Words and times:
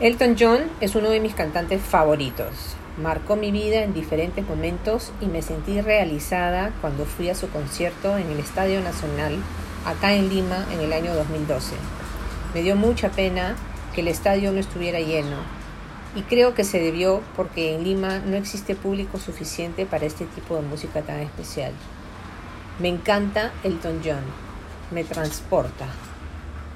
Elton 0.00 0.36
John 0.38 0.60
es 0.80 0.96
uno 0.96 1.10
de 1.10 1.20
mis 1.20 1.34
cantantes 1.34 1.80
favoritos. 1.80 2.48
Marcó 3.00 3.36
mi 3.36 3.52
vida 3.52 3.82
en 3.82 3.94
diferentes 3.94 4.46
momentos 4.46 5.12
y 5.20 5.26
me 5.26 5.42
sentí 5.42 5.80
realizada 5.80 6.72
cuando 6.80 7.04
fui 7.04 7.28
a 7.28 7.34
su 7.34 7.48
concierto 7.50 8.18
en 8.18 8.28
el 8.30 8.40
Estadio 8.40 8.80
Nacional, 8.80 9.36
acá 9.86 10.12
en 10.14 10.28
Lima, 10.28 10.66
en 10.72 10.80
el 10.80 10.92
año 10.92 11.14
2012. 11.14 11.76
Me 12.54 12.62
dio 12.62 12.74
mucha 12.74 13.10
pena 13.10 13.54
que 13.94 14.00
el 14.00 14.08
estadio 14.08 14.50
no 14.50 14.58
estuviera 14.58 14.98
lleno 14.98 15.36
y 16.16 16.22
creo 16.22 16.54
que 16.54 16.64
se 16.64 16.80
debió 16.80 17.22
porque 17.36 17.74
en 17.74 17.84
Lima 17.84 18.18
no 18.18 18.36
existe 18.36 18.74
público 18.74 19.18
suficiente 19.18 19.86
para 19.86 20.06
este 20.06 20.24
tipo 20.24 20.56
de 20.56 20.62
música 20.62 21.02
tan 21.02 21.20
especial. 21.20 21.72
Me 22.80 22.88
encanta 22.88 23.52
Elton 23.62 24.00
John, 24.04 24.24
me 24.90 25.04
transporta. 25.04 25.86